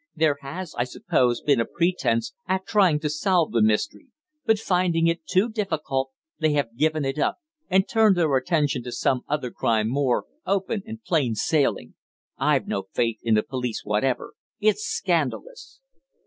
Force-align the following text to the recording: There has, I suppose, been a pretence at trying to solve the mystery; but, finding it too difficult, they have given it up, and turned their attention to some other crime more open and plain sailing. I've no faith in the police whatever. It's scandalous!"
There 0.15 0.39
has, 0.41 0.73
I 0.79 0.83
suppose, 0.85 1.41
been 1.43 1.59
a 1.59 1.63
pretence 1.65 2.33
at 2.47 2.65
trying 2.65 2.99
to 3.01 3.07
solve 3.07 3.51
the 3.51 3.61
mystery; 3.61 4.07
but, 4.47 4.57
finding 4.57 5.05
it 5.05 5.27
too 5.27 5.47
difficult, 5.47 6.09
they 6.39 6.53
have 6.53 6.75
given 6.75 7.05
it 7.05 7.19
up, 7.19 7.37
and 7.69 7.87
turned 7.87 8.15
their 8.17 8.35
attention 8.35 8.81
to 8.85 8.91
some 8.91 9.21
other 9.27 9.51
crime 9.51 9.89
more 9.89 10.25
open 10.43 10.81
and 10.87 11.03
plain 11.03 11.35
sailing. 11.35 11.93
I've 12.35 12.65
no 12.65 12.85
faith 12.91 13.19
in 13.21 13.35
the 13.35 13.43
police 13.43 13.81
whatever. 13.85 14.33
It's 14.59 14.83
scandalous!" 14.83 15.81